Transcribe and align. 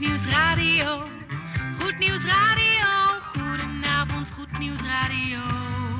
Goed 0.00 0.08
Nieuws 0.08 0.26
Radio. 0.26 1.02
Goed 1.78 1.98
Nieuws 1.98 2.24
Radio. 2.24 3.20
Goedenavond, 3.34 4.28
Goed 4.34 4.58
Nieuws 4.58 4.80
Radio. 4.80 5.99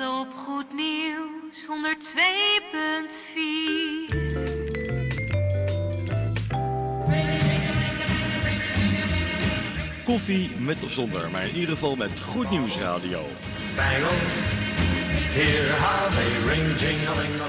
Op 0.00 0.28
Goed 0.34 0.72
Nieuws 0.72 1.66
102.4. 1.66 1.74
Koffie 10.04 10.50
met 10.58 10.82
of 10.82 10.90
zonder, 10.90 11.30
maar 11.30 11.48
in 11.48 11.54
ieder 11.54 11.74
geval 11.74 11.96
met 11.96 12.20
Goed 12.20 12.50
Nieuws 12.50 12.76
Radio. 12.76 13.26
Bangles, 13.76 14.32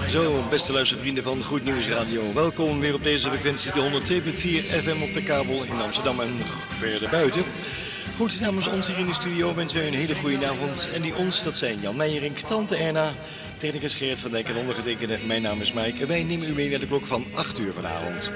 Zo, 0.10 0.44
beste 0.50 0.72
luistervrienden 0.72 1.24
van 1.24 1.44
Goed 1.44 1.64
Nieuws 1.64 1.88
Radio. 1.88 2.34
Welkom 2.34 2.80
weer 2.80 2.94
op 2.94 3.04
deze 3.04 3.30
frequentie, 3.30 3.72
de 3.72 3.82
102.4 3.82 4.36
FM 4.84 5.02
op 5.02 5.14
de 5.14 5.24
kabel 5.24 5.64
in 5.64 5.82
Amsterdam 5.82 6.20
en 6.20 6.38
nog 6.38 6.66
verder 6.80 7.10
buiten. 7.10 7.44
Goed, 8.18 8.40
namens 8.40 8.68
ons 8.68 8.88
hier 8.88 8.98
in 8.98 9.06
de 9.06 9.14
studio 9.14 9.56
wensen 9.56 9.78
wij 9.78 9.88
een 9.88 9.94
hele 9.94 10.16
goede 10.16 10.48
avond. 10.48 10.90
En 10.94 11.02
die 11.02 11.16
ons, 11.16 11.44
dat 11.44 11.56
zijn 11.56 11.80
Jan 11.80 11.96
Meijerink, 11.96 12.38
Tante 12.38 12.76
Erna, 12.76 13.14
technicus 13.58 13.94
Gerrit 13.94 14.20
van 14.20 14.32
Dijk 14.32 14.50
en 14.50 14.56
ondergetekende. 14.56 15.18
Mijn 15.26 15.42
naam 15.42 15.62
is 15.62 15.74
Mike 15.74 16.02
en 16.02 16.08
wij 16.08 16.24
nemen 16.24 16.50
u 16.50 16.54
mee 16.54 16.70
naar 16.70 16.80
de 16.80 16.88
klok 16.88 17.06
van 17.06 17.26
8 17.34 17.60
uur 17.60 17.74
vanavond. 17.74 18.32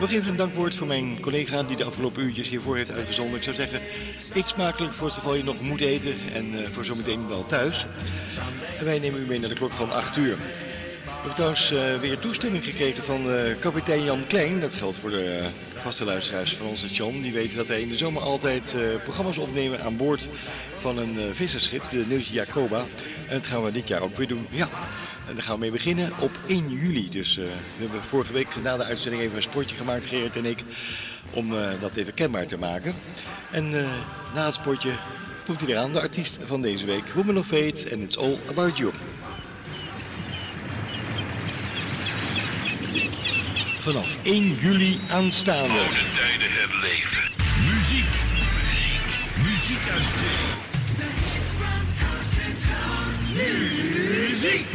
Nog 0.00 0.10
even 0.12 0.28
een 0.28 0.36
dankwoord 0.36 0.74
voor 0.74 0.86
mijn 0.86 1.20
collega 1.20 1.62
die 1.62 1.76
de 1.76 1.84
afgelopen 1.84 2.22
uurtjes 2.22 2.48
hiervoor 2.48 2.76
heeft 2.76 2.90
uitgezonden. 2.90 3.36
Ik 3.36 3.42
zou 3.42 3.56
zeggen, 3.56 3.80
eet 4.34 4.46
smakelijk 4.46 4.92
voor 4.92 5.06
het 5.06 5.16
geval 5.16 5.34
je 5.34 5.44
nog 5.44 5.60
moet 5.60 5.80
eten 5.80 6.14
en 6.32 6.58
eh, 6.58 6.70
voor 6.72 6.84
zometeen 6.84 7.28
wel 7.28 7.46
thuis. 7.46 7.86
En 8.78 8.84
wij 8.84 8.98
nemen 8.98 9.20
u 9.20 9.26
mee 9.26 9.40
naar 9.40 9.48
de 9.48 9.54
klok 9.54 9.72
van 9.72 9.92
8 9.92 10.16
uur. 10.16 10.36
We 10.36 11.12
hebben 11.12 11.34
trouwens 11.34 11.70
eh, 11.70 12.00
weer 12.00 12.18
toestemming 12.18 12.64
gekregen 12.64 13.04
van 13.04 13.30
eh, 13.30 13.58
kapitein 13.58 14.04
Jan 14.04 14.26
Klein. 14.26 14.60
Dat 14.60 14.74
geldt 14.74 14.96
voor 14.96 15.10
de 15.10 15.48
vaste 15.86 16.04
luisteraars 16.04 16.56
van 16.56 16.66
ons 16.66 16.78
station. 16.78 17.20
Die 17.20 17.32
weten 17.32 17.56
dat 17.56 17.66
wij 17.66 17.80
in 17.80 17.88
de 17.88 17.96
zomer 17.96 18.22
altijd 18.22 18.74
eh, 18.74 18.80
programma's 19.02 19.38
opnemen 19.38 19.82
aan 19.82 19.96
boord 19.96 20.28
van 20.76 20.98
een 20.98 21.18
eh, 21.18 21.24
visserschip, 21.32 21.90
de 21.90 22.04
Neusje 22.08 22.32
Jacoba. 22.32 22.78
En 23.28 23.34
dat 23.34 23.46
gaan 23.46 23.62
we 23.62 23.72
dit 23.72 23.88
jaar 23.88 24.00
ook 24.00 24.16
weer 24.16 24.28
doen. 24.28 24.46
Ja, 24.50 24.68
en 25.28 25.34
daar 25.34 25.42
gaan 25.42 25.54
we 25.54 25.60
mee 25.60 25.70
beginnen 25.70 26.12
op 26.20 26.38
1 26.46 26.68
juli. 26.68 27.10
Dus 27.10 27.38
eh, 27.38 27.44
we 27.44 27.82
hebben 27.82 28.02
vorige 28.02 28.32
week 28.32 28.48
na 28.62 28.76
de 28.76 28.84
uitzending 28.84 29.22
even 29.22 29.36
een 29.36 29.42
sportje 29.42 29.76
gemaakt, 29.76 30.06
Gerrit 30.06 30.36
en 30.36 30.44
ik, 30.44 30.58
om 31.30 31.54
dat 31.80 31.96
even 31.96 32.14
kenbaar 32.14 32.46
te 32.46 32.58
maken. 32.58 32.94
En 33.50 33.70
na 34.34 34.46
het 34.46 34.54
sportje 34.54 34.90
komt 35.44 35.60
hij 35.60 35.70
eraan, 35.70 35.92
de 35.92 36.00
artiest 36.00 36.38
van 36.44 36.62
deze 36.62 36.86
week, 36.86 37.08
Woman 37.08 37.38
of 37.38 37.46
Fate, 37.46 37.90
and 37.92 38.02
It's 38.02 38.16
All 38.16 38.38
About 38.48 38.76
You. 38.76 38.92
Vanaf 43.86 44.16
1 44.22 44.58
juli 44.60 44.98
aanstaande. 45.10 45.78
Oude 45.78 46.04
tijden 46.14 46.50
herleven. 46.50 47.32
Muziek, 47.66 48.14
muziek, 48.34 49.08
muziek 49.36 49.88
uit 49.90 50.10
zee. 50.18 50.44
Muziek! 54.20 54.66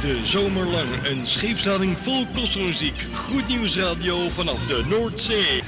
De 0.00 0.20
zomer 0.26 0.66
lang 0.66 0.88
een 1.02 1.26
scheepslading 1.26 1.96
vol 2.02 2.26
kostmuziek. 2.34 3.06
Goed 3.12 3.48
nieuws 3.48 3.76
radio 3.76 4.28
vanaf 4.28 4.66
de 4.66 4.84
Noordzee. 4.88 5.62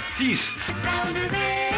Artiest. 0.00 1.69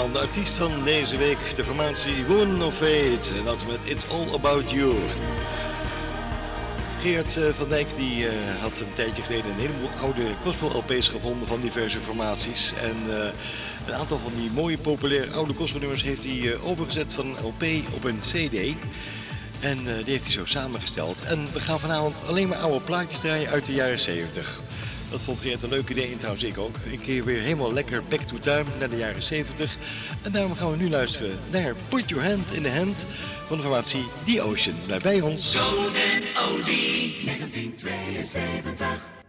Man, 0.00 0.12
de 0.12 0.18
artiest 0.18 0.54
van 0.54 0.84
deze 0.84 1.16
week, 1.16 1.52
de 1.56 1.64
formatie 1.64 2.24
Woman 2.24 2.62
of 2.62 2.74
Fate. 2.74 3.34
En 3.38 3.44
dat 3.44 3.66
met 3.66 3.78
It's 3.84 4.04
All 4.08 4.34
About 4.34 4.70
You. 4.70 4.94
Geert 7.00 7.36
eh, 7.36 7.44
van 7.54 7.68
Dijk 7.68 7.86
die, 7.96 8.26
eh, 8.26 8.32
had 8.60 8.80
een 8.80 8.94
tijdje 8.94 9.22
geleden 9.22 9.50
een 9.50 9.60
heleboel 9.60 9.90
oude 10.02 10.22
gospel-LP's 10.42 11.08
gevonden 11.08 11.48
van 11.48 11.60
diverse 11.60 12.00
formaties. 12.00 12.72
En 12.82 12.96
eh, 13.08 13.28
een 13.86 13.94
aantal 13.94 14.18
van 14.18 14.32
die 14.36 14.50
mooie 14.50 14.78
populaire 14.78 15.32
oude 15.32 15.54
gospelnummers 15.54 16.02
heeft 16.02 16.24
hij 16.24 16.52
eh, 16.52 16.68
overgezet 16.68 17.12
van 17.12 17.26
een 17.26 17.44
LP 17.44 17.64
op 17.94 18.04
een 18.04 18.18
CD. 18.18 18.76
En 19.60 19.78
die 19.84 20.12
heeft 20.12 20.24
hij 20.24 20.32
zo 20.32 20.44
samengesteld. 20.44 21.22
En 21.22 21.48
we 21.52 21.60
gaan 21.60 21.80
vanavond 21.80 22.14
alleen 22.26 22.48
maar 22.48 22.58
oude 22.58 22.84
plaatjes 22.84 23.20
draaien 23.20 23.50
uit 23.50 23.66
de 23.66 23.72
jaren 23.72 23.98
70. 23.98 24.60
Dat 25.10 25.20
vond 25.20 25.40
Geert 25.40 25.62
een 25.62 25.68
leuk 25.68 25.88
idee 25.88 26.12
en 26.12 26.18
trouwens 26.18 26.44
ik 26.44 26.58
ook. 26.58 26.76
Ik 26.90 26.98
keer 26.98 27.24
weer 27.24 27.40
helemaal 27.40 27.72
lekker 27.72 28.02
back 28.08 28.20
to 28.20 28.38
time 28.38 28.64
naar 28.78 28.88
de 28.88 28.96
jaren 28.96 29.22
70. 29.22 29.76
En 30.22 30.32
daarom 30.32 30.54
gaan 30.54 30.70
we 30.70 30.76
nu 30.76 30.90
luisteren 30.90 31.38
naar 31.50 31.74
Put 31.88 32.08
Your 32.08 32.26
Hand 32.28 32.52
in 32.52 32.62
the 32.62 32.70
Hand 32.70 33.04
van 33.46 33.56
de 33.56 33.62
formatie 33.62 34.04
The 34.24 34.42
Ocean. 34.42 34.76
Blijf 34.86 35.02
bij 35.02 35.20
ons. 35.20 35.56
Golden 35.56 35.92
1972 37.24 39.19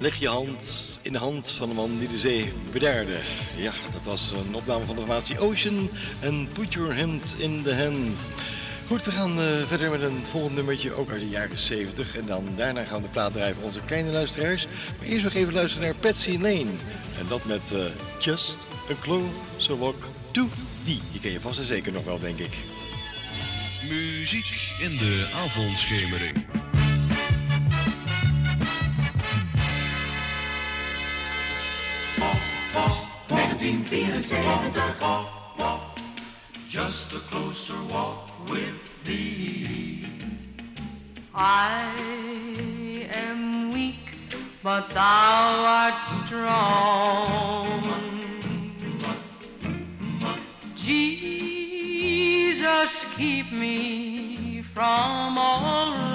Leg 0.00 0.16
je 0.16 0.28
hand 0.28 0.98
in 1.02 1.12
de 1.12 1.18
hand 1.18 1.50
van 1.50 1.68
de 1.68 1.74
man 1.74 1.98
die 1.98 2.08
de 2.08 2.18
zee 2.18 2.52
bedaarde. 2.72 3.20
Ja, 3.56 3.72
dat 3.92 4.02
was 4.02 4.30
een 4.30 4.54
opname 4.54 4.84
van 4.84 4.94
de 4.94 5.00
formatie 5.00 5.38
Ocean. 5.38 5.90
En 6.20 6.48
Put 6.52 6.72
Your 6.72 6.98
Hand 7.00 7.34
in 7.38 7.62
the 7.62 7.74
Hand. 7.74 8.18
Goed, 8.86 9.04
we 9.04 9.10
gaan 9.10 9.40
eh, 9.40 9.46
verder 9.66 9.90
met 9.90 10.02
een 10.02 10.22
volgend 10.30 10.54
nummertje, 10.54 10.92
ook 10.92 11.10
uit 11.10 11.20
de 11.20 11.28
jaren 11.28 11.58
70. 11.58 12.16
En 12.16 12.26
dan 12.26 12.44
daarna 12.56 12.84
gaan 12.84 12.96
we 12.96 13.02
de 13.02 13.08
plaat 13.08 13.32
voor 13.32 13.64
onze 13.64 13.80
kleine 13.86 14.10
luisteraars. 14.10 14.66
Maar 14.98 15.08
eerst 15.08 15.24
nog 15.24 15.34
even 15.34 15.52
luisteren 15.52 15.84
naar 15.86 15.94
Patsy 15.94 16.32
Lane. 16.32 16.70
En 17.18 17.26
dat 17.28 17.44
met 17.44 17.72
eh, 17.72 17.78
Just 18.20 18.56
a 18.90 18.94
Closer 19.00 19.78
Walk 19.78 20.08
to 20.30 20.48
Die. 20.84 21.00
Die 21.10 21.20
ken 21.20 21.30
je 21.30 21.40
vast 21.40 21.58
en 21.58 21.64
zeker 21.64 21.92
nog 21.92 22.04
wel, 22.04 22.18
denk 22.18 22.38
ik. 22.38 22.52
Muziek 23.88 24.72
in 24.78 24.90
de 24.90 25.30
avondschemering. 25.34 26.49
Just 36.66 37.12
a 37.12 37.18
closer 37.30 37.74
walk 37.90 38.30
with 38.48 38.80
thee. 39.04 40.06
I 41.34 41.92
am 43.12 43.70
weak, 43.70 44.16
but 44.62 44.88
thou 44.90 45.64
art 45.82 46.02
strong. 46.24 47.82
Jesus, 50.74 51.84
keep 53.14 53.52
me 53.52 54.62
from 54.62 55.36
all 55.36 56.09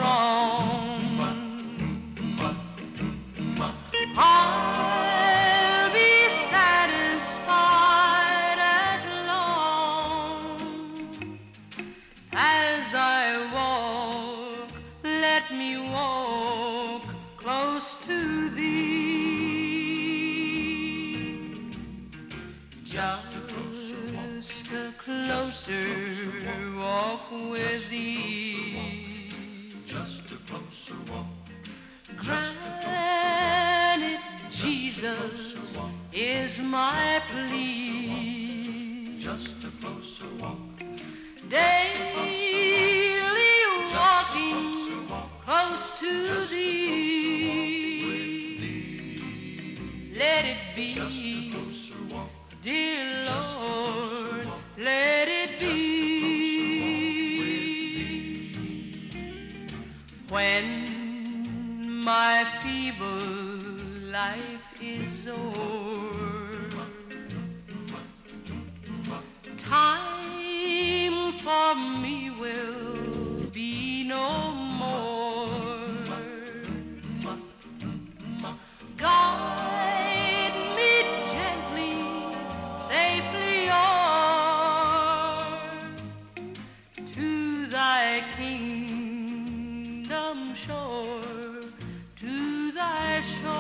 special. 93.26 93.55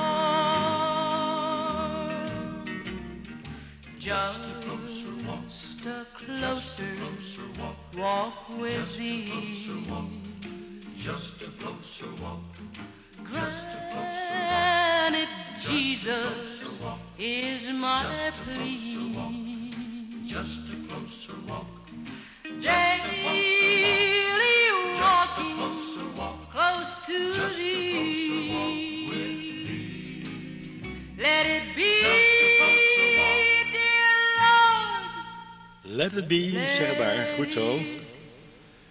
Zegbaar. 37.51 37.79
Goed 37.79 37.87
zo. 37.87 38.03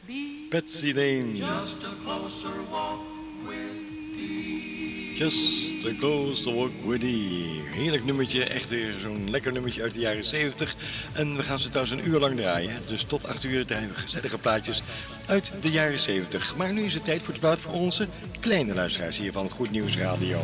be 0.07 0.47
Patsy 0.51 0.93
Lane. 0.93 1.37
Just 1.37 1.85
a 1.85 1.95
closer 2.05 2.51
walk 2.71 3.01
with 3.49 3.83
Just 5.19 5.85
a 5.85 5.95
close 5.99 6.43
to 6.43 6.55
walk 6.55 6.71
with 6.87 7.01
thee. 7.01 7.63
Heerlijk 7.65 8.05
nummertje, 8.05 8.45
echt 8.45 8.69
weer 8.69 8.93
zo'n 9.03 9.31
lekker 9.31 9.53
nummertje 9.53 9.83
uit 9.83 9.93
de 9.93 9.99
jaren 9.99 10.25
70. 10.25 10.75
En 11.13 11.37
we 11.37 11.43
gaan 11.43 11.59
ze 11.59 11.69
trouwens 11.69 11.97
een 11.97 12.09
uur 12.09 12.21
lang 12.21 12.37
draaien. 12.37 12.73
Dus 12.87 13.03
tot 13.03 13.27
8 13.27 13.45
uur 13.45 13.67
draaien 13.67 13.89
we 13.89 13.95
gezellige 13.95 14.39
plaatjes 14.39 14.83
uit 15.27 15.53
de 15.61 15.71
jaren 15.71 16.01
70. 16.01 16.57
Maar 16.57 16.73
nu 16.73 16.83
is 16.83 16.95
het 16.95 17.05
tijd 17.05 17.23
voor 17.23 17.35
de 17.35 17.41
plaat 17.41 17.61
voor 17.61 17.73
onze 17.73 18.09
kleine 18.41 18.75
luisteraars 18.75 19.17
hier 19.17 19.33
van 19.33 19.51
Goed 19.51 19.71
Nieuws 19.71 19.97
Radio. 19.97 20.41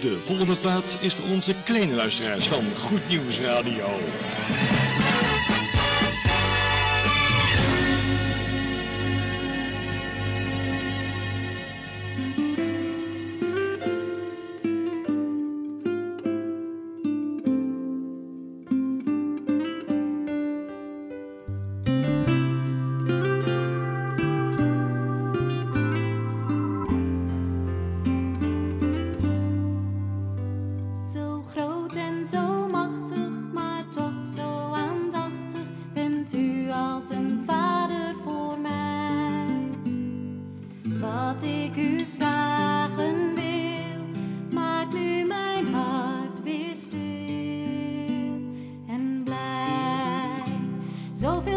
De 0.00 0.18
volgende 0.24 0.54
plaat 0.54 0.98
is 1.00 1.14
voor 1.14 1.28
onze 1.28 1.54
kleine 1.64 1.94
luisteraars 1.94 2.46
van 2.46 2.64
Goed 2.78 3.08
Nieuws 3.08 3.38
Radio. 3.38 3.86
Zoveel 51.20 51.49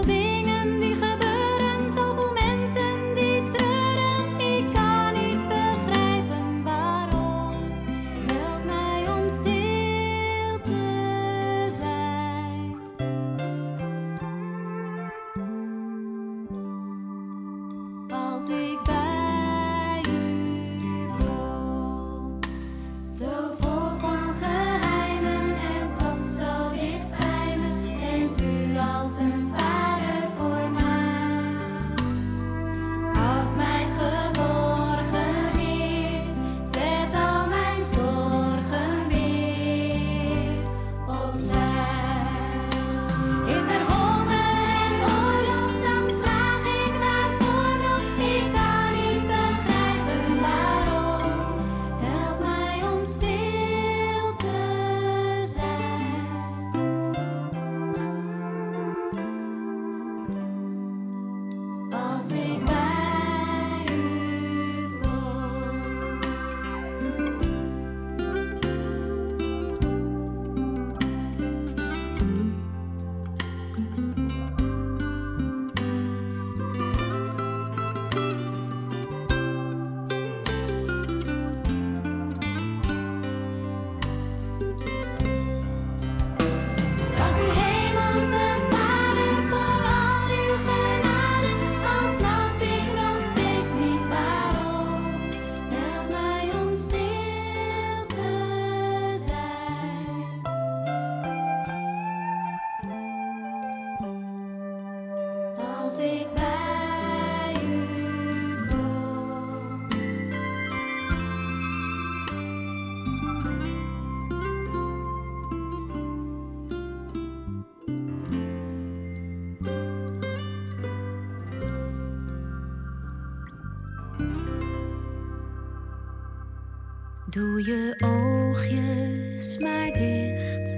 Doe 127.33 127.63
je 127.65 127.95
oogjes 127.99 129.57
maar 129.57 129.91
dicht. 129.93 130.77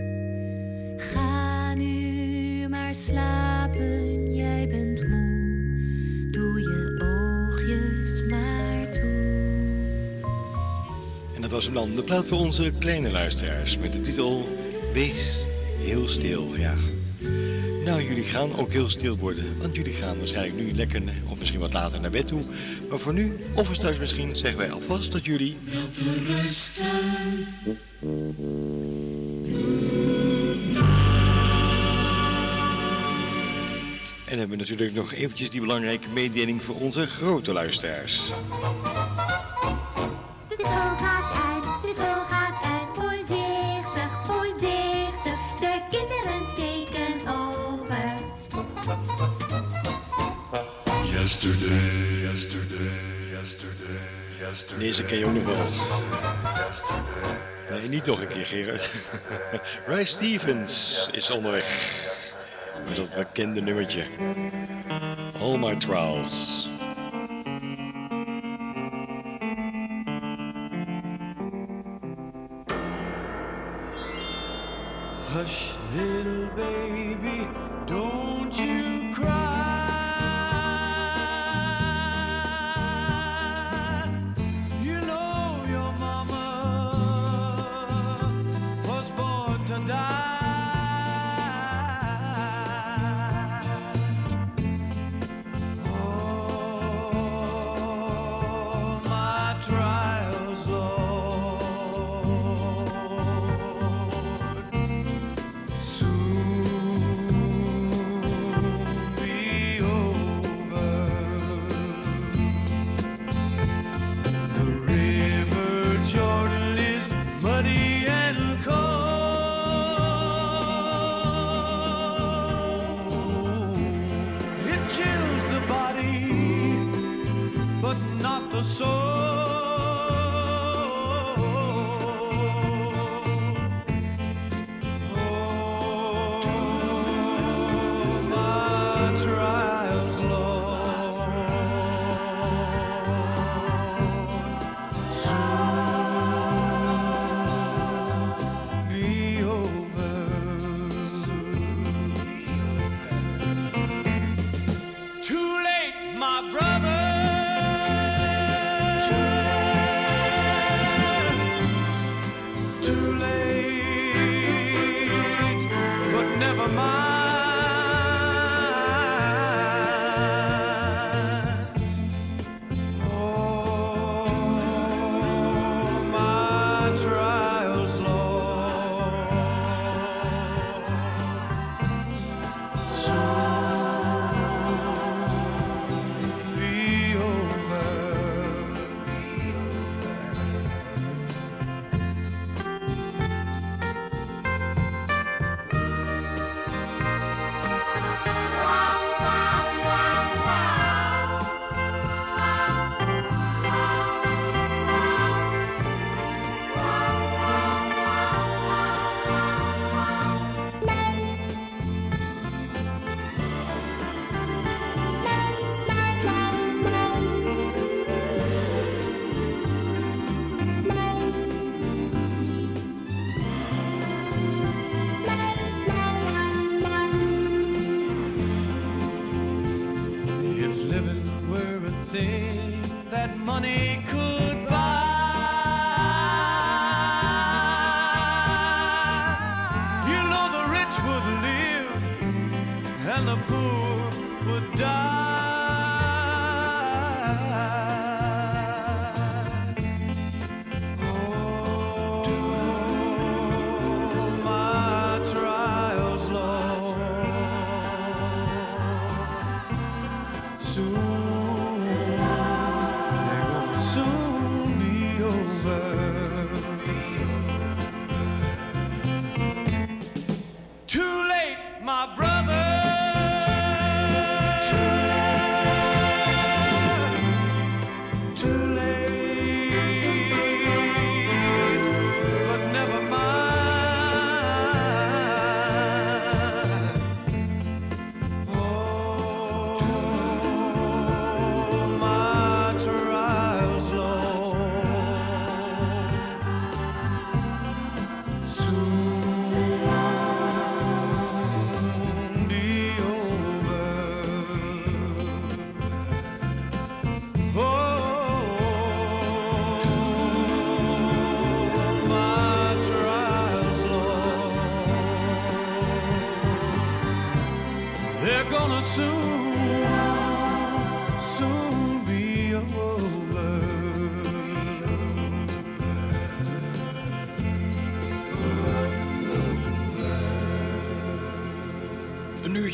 Ga 1.12 1.74
nu 1.74 2.68
maar 2.70 2.96
slapen, 2.96 4.34
jij 4.36 4.68
bent 4.68 5.08
moe. 5.08 6.28
Doe 6.32 6.60
je 6.60 7.02
oogjes 7.04 8.24
maar 8.30 8.92
toe. 8.92 10.20
En 11.36 11.42
dat 11.42 11.52
was 11.52 11.66
hem 11.66 11.74
dan 11.74 11.94
de 11.94 12.04
plaat 12.04 12.28
voor 12.28 12.40
onze 12.40 12.72
kleine 12.80 13.12
luisteraars 13.12 13.78
met 13.78 13.92
de 13.92 14.02
titel 14.02 14.44
Wees 14.94 15.46
heel 15.80 16.08
stil, 16.08 16.56
ja. 16.58 16.76
Nou, 17.86 18.04
jullie 18.04 18.24
gaan 18.24 18.56
ook 18.56 18.72
heel 18.72 18.90
stil 18.90 19.18
worden, 19.18 19.58
want 19.58 19.76
jullie 19.76 19.94
gaan 19.94 20.18
waarschijnlijk 20.18 20.56
nu 20.56 20.74
lekker 20.74 21.02
of 21.30 21.40
misschien 21.40 21.60
wat 21.60 21.74
later 21.74 22.02
naar 22.02 22.12
bed 22.12 22.28
toe. 22.28 22.42
Maar 22.90 23.00
voor 23.00 23.14
nu, 23.14 23.38
of 23.54 23.66
voor 23.66 23.76
straks 23.76 23.98
misschien, 23.98 24.36
zeggen 24.36 24.60
wij 24.60 24.72
alvast 24.72 25.12
dat 25.12 25.26
jullie... 25.26 25.58
En 34.26 34.38
hebben 34.40 34.58
natuurlijk 34.58 34.94
nog 34.94 35.14
eventjes 35.14 35.50
die 35.50 35.62
belangrijke 35.62 36.08
mededeling 36.14 36.62
voor 36.62 36.76
onze 36.76 37.08
grote 37.08 37.54
luisteraars. 37.54 38.22
Deze 54.78 55.04
ken 55.04 55.18
je 55.18 55.26
ook 55.26 55.34
nog 55.34 55.46
wel. 55.46 55.80
Nee, 57.70 57.90
niet 57.90 58.06
nog 58.06 58.22
een 58.22 58.28
keer, 58.28 58.46
Gerard. 58.46 58.90
Ray 59.86 60.06
Stevens 60.06 61.08
is 61.12 61.32
onderweg. 61.32 62.04
Met 62.88 62.96
dat 62.96 63.16
bekende 63.16 63.62
nummertje. 63.62 64.06
All 65.40 65.58
My 65.58 65.76
Trials. 65.76 66.65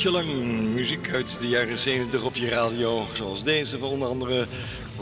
Uurtje 0.06 0.26
lang 0.26 0.74
muziek 0.74 1.14
uit 1.14 1.38
de 1.40 1.48
jaren 1.48 1.80
70 1.80 2.24
op 2.24 2.36
je 2.36 2.50
radio. 2.50 3.08
Zoals 3.14 3.44
deze 3.44 3.78
van 3.78 3.90
onder 3.90 4.08
andere 4.08 4.48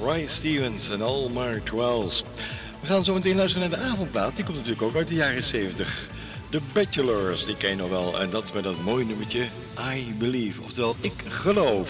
Ray 0.03 0.27
Stevens 0.27 0.89
en 0.89 1.01
All 1.01 1.29
My 1.33 1.61
Twelves. 1.63 2.23
We 2.81 2.87
gaan 2.87 3.03
zo 3.03 3.13
meteen 3.13 3.35
luisteren 3.35 3.69
naar 3.69 3.79
de 3.79 3.85
avondplaat. 3.85 4.35
Die 4.35 4.45
komt 4.45 4.57
natuurlijk 4.57 4.81
ook 4.81 4.95
uit 4.95 5.07
de 5.07 5.13
jaren 5.13 5.43
70. 5.43 6.07
The 6.49 6.59
Bachelors, 6.73 7.45
die 7.45 7.57
ken 7.57 7.69
je 7.69 7.75
nog 7.75 7.89
wel. 7.89 8.19
En 8.19 8.29
dat 8.29 8.53
met 8.53 8.63
dat 8.63 8.81
mooie 8.81 9.05
nummertje 9.05 9.47
I 9.95 10.13
Believe. 10.17 10.61
Oftewel, 10.61 10.95
ik 10.99 11.13
geloof. 11.27 11.89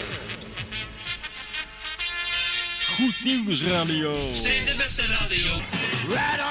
Goed 2.96 3.24
nieuws 3.24 3.64
radio. 3.64 4.16
Steeds 4.32 4.66
de 4.66 4.76
beste 4.76 5.08
radio. 5.08 5.52
Right 6.08 6.49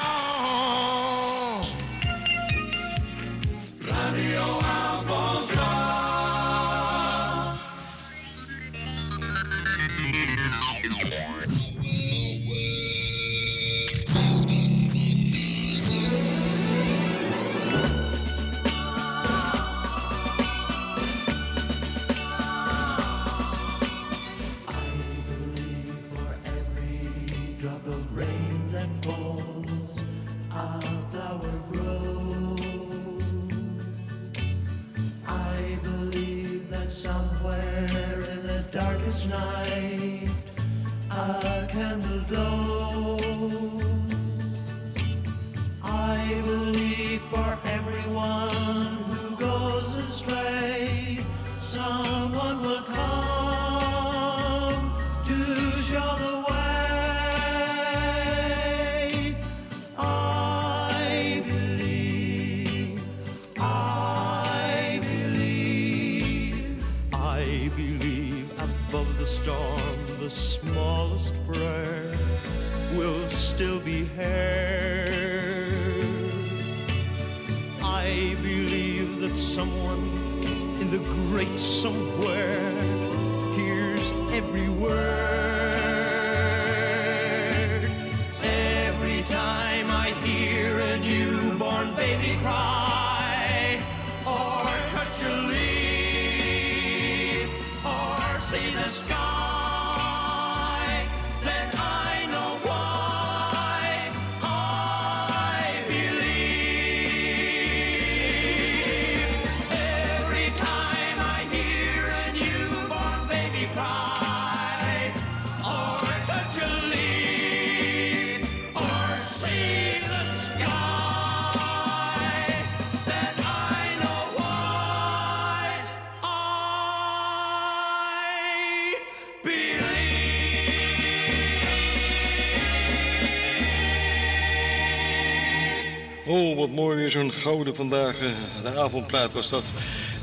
mooi 136.78 136.96
weer 136.96 137.10
zo'n 137.10 137.32
gouden 137.32 137.74
vandaag. 137.74 138.20
eh, 138.20 138.28
De 138.62 138.80
avondplaat 138.80 139.32
was 139.32 139.48
dat. 139.48 139.64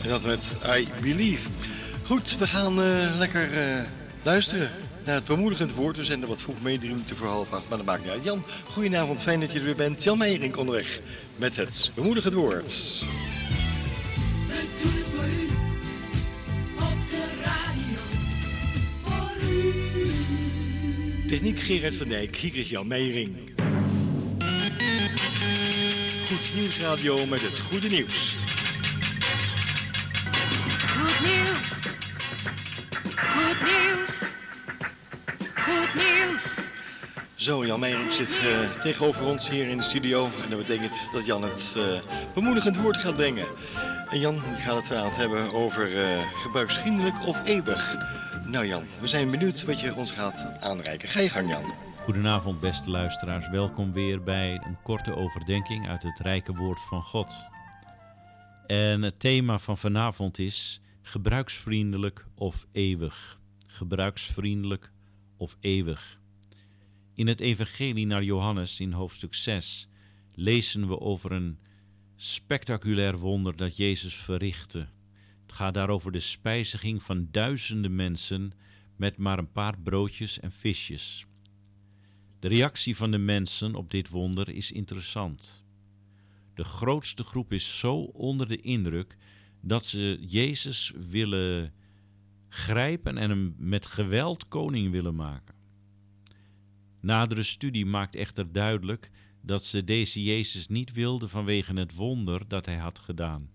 En 0.04 0.10
dat 0.10 0.24
met 0.24 0.56
I 0.78 0.88
Believe. 1.02 1.50
Goed, 2.04 2.38
we 2.38 2.48
gaan 2.48 2.82
eh, 2.82 3.16
lekker 3.18 3.54
eh, 3.54 3.80
luisteren 4.24 4.72
naar 5.06 5.16
het 5.16 5.26
bemoedigend 5.26 5.74
woord. 5.74 5.98
We 5.98 6.04
zijn 6.04 6.22
er 6.22 6.28
wat 6.28 6.42
vroeg 6.42 6.62
mee, 6.62 6.78
drie 6.78 6.90
minuten 6.92 7.16
voor 7.16 7.28
half 7.28 7.52
acht. 7.52 7.64
Maar 7.70 7.78
dat 7.78 7.88
maakt 7.88 8.04
niet 8.04 8.12
uit. 8.12 8.24
Jan, 8.24 8.44
goedenavond. 8.70 9.22
Fijn 9.22 9.40
dat 9.40 9.52
je 9.52 9.60
er 9.60 9.66
weer 9.66 9.76
bent. 9.76 10.04
Jan 10.04 10.18
Meijering 10.18 10.56
onderweg 10.56 11.02
met 11.36 11.56
het 11.56 11.92
bemoedigend 11.96 12.34
woord. 12.34 13.00
We 14.48 14.68
doen 14.82 14.94
het 14.94 15.08
voor 15.08 15.26
u. 15.26 15.48
Op 16.76 17.10
de 17.10 17.42
radio. 17.44 18.02
Voor 19.02 19.32
u. 21.24 21.28
Techniek 21.30 21.60
Gerard 21.60 21.96
van 21.96 22.08
Dijk, 22.08 22.36
hier 22.36 22.56
is 22.56 22.70
Jan 22.70 22.88
Meijering. 22.88 23.54
Nieuwsradio 26.54 27.26
met 27.26 27.42
het 27.42 27.60
goede 27.60 27.88
nieuws. 27.88 28.36
Goed 30.88 31.20
nieuws. 31.28 31.70
Goed 33.16 33.62
nieuws. 33.62 34.20
Goed 35.56 35.96
nieuws. 35.96 36.44
Zo, 37.36 37.66
Jan 37.66 37.80
Meijering 37.80 38.14
zit 38.14 38.40
eh, 38.40 38.82
tegenover 38.82 39.26
ons 39.26 39.50
hier 39.50 39.68
in 39.68 39.78
de 39.78 39.84
studio. 39.84 40.30
En 40.44 40.50
dat 40.50 40.60
betekent 40.60 41.10
dat 41.14 41.26
Jan 41.26 41.44
het 41.44 41.74
eh, 41.78 41.84
bemoedigend 42.34 42.78
woord 42.78 42.98
gaat 42.98 43.16
brengen. 43.16 43.46
En 44.10 44.20
Jan, 44.20 44.42
gaat 44.60 44.76
het 44.76 44.86
vanavond 44.86 45.16
hebben 45.16 45.54
over 45.54 45.98
eh, 45.98 46.32
gebruiksvriendelijk 46.42 47.28
of 47.28 47.46
eeuwig. 47.46 47.96
Nou 48.46 48.68
Jan, 48.68 48.84
we 49.00 49.08
zijn 49.08 49.32
benieuwd 49.32 49.64
wat 49.64 49.80
je 49.80 49.96
ons 49.96 50.12
gaat 50.12 50.46
aanreiken. 50.60 51.10
Ga 51.10 51.20
je 51.20 51.30
gang 51.30 51.50
Jan. 51.50 51.74
Goedenavond, 52.06 52.60
beste 52.60 52.90
luisteraars. 52.90 53.50
Welkom 53.50 53.94
weer 53.94 54.24
bij 54.24 54.62
een 54.66 54.82
korte 54.82 55.16
overdenking 55.16 55.88
uit 55.88 56.04
het 56.04 56.20
rijke 56.20 56.54
woord 56.54 56.82
van 56.82 57.02
God. 57.04 57.34
En 58.68 59.02
het 59.02 59.20
thema 59.20 59.60
van 59.60 59.78
vanavond 59.78 60.40
is 60.40 60.82
gebruiksvriendelijk 61.02 62.26
of 62.36 62.68
eeuwig. 62.72 63.40
Gebruiksvriendelijk 63.68 64.92
of 65.38 65.58
eeuwig. 65.60 66.20
In 67.14 67.28
het 67.28 67.40
Evangelie 67.40 68.06
naar 68.06 68.24
Johannes 68.24 68.80
in 68.80 68.92
hoofdstuk 68.92 69.34
6 69.34 69.90
lezen 70.34 70.88
we 70.88 71.00
over 71.00 71.32
een 71.32 71.60
spectaculair 72.16 73.18
wonder 73.18 73.56
dat 73.56 73.78
Jezus 73.78 74.16
verrichtte. 74.16 74.88
Het 75.42 75.56
gaat 75.56 75.74
daarover 75.74 76.12
de 76.12 76.20
spijziging 76.20 77.04
van 77.04 77.28
duizenden 77.32 77.96
mensen 77.96 78.52
met 78.96 79.18
maar 79.18 79.38
een 79.38 79.52
paar 79.52 79.80
broodjes 79.80 80.40
en 80.40 80.52
visjes. 80.52 81.26
De 82.46 82.52
reactie 82.52 82.96
van 82.96 83.12
de 83.12 83.18
mensen 83.18 83.76
op 83.76 83.92
dit 83.92 84.10
wonder 84.10 84.50
is 84.50 84.72
interessant. 84.72 85.64
De 86.54 86.64
grootste 86.64 87.24
groep 87.24 87.54
is 87.54 87.80
zo 87.80 87.96
onder 87.98 88.48
de 88.48 88.62
indruk 88.62 89.18
dat 89.62 89.86
ze 89.86 90.18
Jezus 90.28 90.94
willen 91.10 91.74
grijpen 92.50 93.18
en 93.18 93.30
hem 93.30 93.56
met 93.58 93.86
geweld 93.86 94.48
koning 94.48 94.92
willen 94.92 95.16
maken. 95.16 95.56
Nadere 97.00 97.44
studie 97.44 97.86
maakt 97.86 98.16
echter 98.16 98.52
duidelijk 98.52 99.12
dat 99.42 99.64
ze 99.64 99.84
deze 99.84 100.24
Jezus 100.24 100.68
niet 100.68 100.92
wilden 100.92 101.30
vanwege 101.30 101.74
het 101.74 101.96
wonder 101.96 102.48
dat 102.48 102.66
hij 102.66 102.78
had 102.78 103.00
gedaan. 103.00 103.50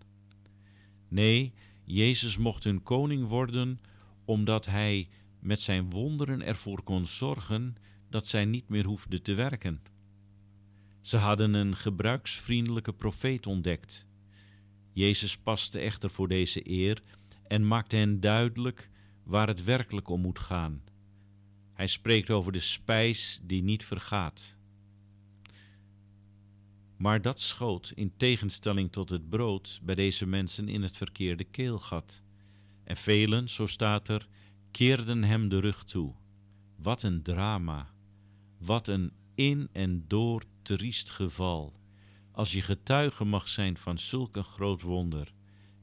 Nee, 1.09 1.53
Jezus 1.85 2.37
mocht 2.37 2.65
hun 2.65 2.83
koning 2.83 3.27
worden 3.29 3.81
omdat 4.25 4.67
hij 4.67 5.09
met 5.41 5.61
zijn 5.61 5.91
wonderen 5.91 6.43
ervoor 6.43 6.83
kon 6.83 7.07
zorgen 7.07 7.77
dat 8.11 8.27
zij 8.27 8.45
niet 8.45 8.69
meer 8.69 8.85
hoefden 8.85 9.23
te 9.23 9.35
werken. 9.35 9.83
Ze 11.01 11.17
hadden 11.17 11.55
een 11.55 11.77
gebruiksvriendelijke 11.77 12.93
profeet 12.93 13.47
ontdekt. 13.47 14.07
Jezus 14.93 15.39
paste 15.39 15.79
echter 15.79 16.11
voor 16.11 16.29
deze 16.29 16.71
eer 16.71 17.03
en 17.47 17.67
maakte 17.67 17.97
hen 17.97 18.21
duidelijk 18.21 18.91
waar 19.23 19.47
het 19.47 19.65
werkelijk 19.65 20.09
om 20.09 20.21
moet 20.21 20.39
gaan. 20.39 20.83
Hij 21.73 21.87
spreekt 21.87 22.31
over 22.31 22.53
de 22.53 22.61
spijs 22.61 23.41
die 23.43 23.63
niet 23.63 23.85
vergaat. 23.85 24.59
Maar 26.97 27.23
dat 27.23 27.41
schoot, 27.41 27.93
in 27.95 28.17
tegenstelling 28.17 28.93
tot 28.93 29.11
het 29.11 29.29
brood, 29.29 29.81
bij 29.83 29.95
deze 29.95 30.27
mensen 30.27 30.69
in 30.69 30.83
het 30.83 30.97
verkeerde 30.97 31.45
keelgat. 31.45 32.23
En 32.85 32.97
velen, 32.97 33.49
zo 33.49 33.67
staat 33.67 34.09
er, 34.09 34.29
keerden 34.71 35.23
hem 35.23 35.49
de 35.49 35.61
rug 35.61 35.85
toe. 35.85 36.15
Wat 36.77 37.03
een 37.03 37.23
drama. 37.23 37.91
Wat 38.61 38.89
een 38.89 39.13
in 39.35 39.69
en 39.73 40.05
door 40.09 40.43
triest 40.63 41.11
geval. 41.11 41.73
Als 42.33 42.53
je 42.53 42.63
getuige 42.63 43.25
mag 43.25 43.49
zijn 43.49 43.77
van 43.77 43.99
zulk 43.99 44.37
een 44.37 44.45
groot 44.45 44.83
wonder 44.83 45.33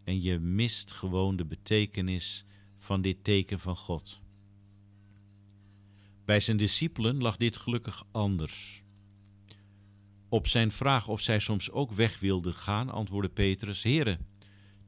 en 0.03 0.21
je 0.21 0.39
mist 0.39 0.91
gewoon 0.91 1.35
de 1.35 1.45
betekenis 1.45 2.45
van 2.77 3.01
dit 3.01 3.23
teken 3.23 3.59
van 3.59 3.77
God. 3.77 4.21
Bij 6.25 6.39
zijn 6.39 6.57
discipelen 6.57 7.21
lag 7.21 7.37
dit 7.37 7.57
gelukkig 7.57 8.03
anders. 8.11 8.83
Op 10.29 10.47
zijn 10.47 10.71
vraag 10.71 11.07
of 11.07 11.21
zij 11.21 11.39
soms 11.39 11.71
ook 11.71 11.91
weg 11.91 12.19
wilden 12.19 12.53
gaan, 12.53 12.89
antwoordde 12.89 13.31
Petrus: 13.31 13.83
Heren, 13.83 14.25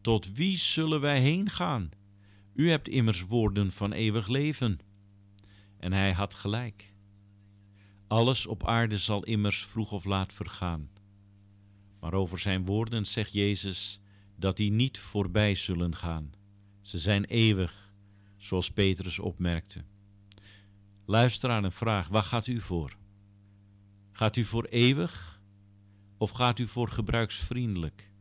Tot 0.01 0.33
wie 0.33 0.57
zullen 0.57 1.01
wij 1.01 1.21
heen 1.21 1.49
gaan? 1.49 1.89
U 2.53 2.69
hebt 2.69 2.87
immers 2.87 3.21
woorden 3.21 3.71
van 3.71 3.91
eeuwig 3.91 4.27
leven. 4.27 4.79
En 5.77 5.93
hij 5.93 6.13
had 6.13 6.33
gelijk. 6.33 6.93
Alles 8.09 8.45
op 8.45 8.67
aarde 8.67 8.97
zal 8.97 9.23
immers 9.23 9.65
vroeg 9.65 9.91
of 9.91 10.05
laat 10.05 10.33
vergaan. 10.33 10.89
Maar 11.99 12.13
over 12.13 12.39
zijn 12.39 12.65
woorden 12.65 13.05
zegt 13.05 13.33
Jezus 13.33 13.99
dat 14.35 14.57
die 14.57 14.71
niet 14.71 14.99
voorbij 14.99 15.55
zullen 15.55 15.95
gaan. 15.95 16.33
Ze 16.81 16.99
zijn 16.99 17.25
eeuwig, 17.25 17.93
zoals 18.37 18.71
Petrus 18.71 19.19
opmerkte. 19.19 19.83
Luisteraar 21.05 21.63
een 21.63 21.71
vraag, 21.71 22.07
waar 22.07 22.23
gaat 22.23 22.47
u 22.47 22.59
voor? 22.61 22.97
Gaat 24.11 24.35
u 24.35 24.43
voor 24.43 24.65
eeuwig 24.65 25.41
of 26.17 26.31
gaat 26.31 26.59
u 26.59 26.67
voor 26.67 26.89
gebruiksvriendelijk? 26.89 28.11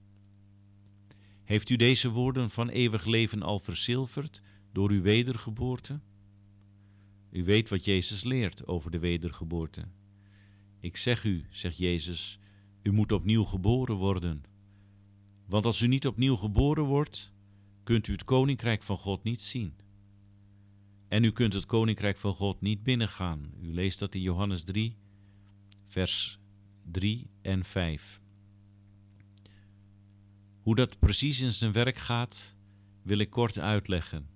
Heeft 1.44 1.70
u 1.70 1.77
deze 1.77 2.09
woorden 2.11 2.51
van 2.51 2.68
eeuwig 2.68 3.05
leven 3.05 3.42
al 3.42 3.59
verzilverd 3.59 4.42
door 4.72 4.90
uw 4.90 5.03
wedergeboorte? 5.03 6.01
U 7.31 7.45
weet 7.45 7.69
wat 7.69 7.85
Jezus 7.85 8.25
leert 8.25 8.67
over 8.67 8.91
de 8.91 8.99
wedergeboorte. 8.99 9.88
Ik 10.81 10.97
zeg 10.97 11.25
u, 11.25 11.47
zegt 11.51 11.79
Jezus, 11.79 12.38
u 12.83 12.93
moet 12.93 13.12
opnieuw 13.12 13.45
geboren 13.45 13.97
worden. 13.97 14.43
Want 15.47 15.64
als 15.64 15.81
u 15.81 15.87
niet 15.87 16.07
opnieuw 16.07 16.37
geboren 16.37 16.85
wordt, 16.85 17.33
kunt 17.83 18.09
u 18.09 18.12
het 18.12 18.25
koninkrijk 18.25 18.83
van 18.83 18.99
God 18.99 19.23
niet 19.23 19.43
zien. 19.43 19.75
En 21.09 21.25
u 21.25 21.31
kunt 21.31 21.53
het 21.53 21.67
koninkrijk 21.67 22.17
van 22.17 22.35
God 22.35 22.61
niet 22.61 22.83
binnengaan. 22.83 23.53
U 23.61 23.73
leest 23.73 23.99
dat 23.99 24.14
in 24.14 24.21
Johannes 24.21 24.64
3, 24.64 24.97
vers 25.87 26.38
3 26.91 27.31
en 27.43 27.64
5. 27.64 28.21
Hoe 30.62 30.75
dat 30.75 30.99
precies 30.99 31.41
in 31.41 31.53
zijn 31.53 31.73
werk 31.73 31.97
gaat, 31.97 32.57
wil 33.03 33.19
ik 33.19 33.31
kort 33.31 33.59
uitleggen. 33.59 34.29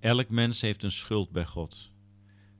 Elk 0.00 0.28
mens 0.28 0.60
heeft 0.60 0.82
een 0.82 0.92
schuld 0.92 1.30
bij 1.30 1.46
God. 1.46 1.90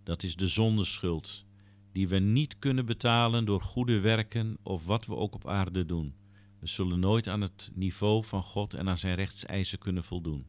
Dat 0.09 0.23
is 0.23 0.37
de 0.37 0.47
zondeschuld, 0.47 1.45
die 1.93 2.09
we 2.09 2.19
niet 2.19 2.59
kunnen 2.59 2.87
betalen 2.87 3.45
door 3.45 3.61
goede 3.61 4.01
werken 4.01 4.59
of 4.63 4.85
wat 4.85 5.07
we 5.07 5.17
ook 5.17 5.35
op 5.35 5.49
aarde 5.49 5.87
doen. 5.87 6.15
We 6.59 6.67
zullen 6.67 7.01
nooit 7.01 7.29
aan 7.29 7.41
het 7.41 7.71
niveau 7.75 8.25
van 8.25 8.43
God 8.43 8.75
en 8.75 8.89
aan 8.89 8.99
zijn 8.99 9.15
rechtseisen 9.15 9.79
kunnen 9.79 10.05
voldoen. 10.05 10.47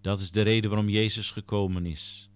Dat 0.00 0.20
is 0.20 0.30
de 0.30 0.42
reden 0.42 0.70
waarom 0.70 0.88
Jezus 0.88 1.30
gekomen 1.30 1.86
is. 1.86 2.30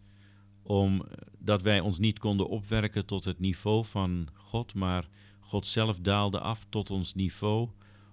Omdat 0.63 1.63
wij 1.63 1.81
ons 1.81 1.99
niet 1.99 2.19
konden 2.19 2.49
opwerken 2.49 3.07
tot 3.07 3.25
het 3.25 3.39
niveau 3.39 3.85
van 3.85 4.29
God, 4.35 4.75
maar 4.75 5.09
God 5.41 5.67
zelf 5.67 5.99
daalde 5.99 6.41
af 6.41 6.67
tot 6.69 6.91
ons 6.91 7.15
niveau 7.15 7.69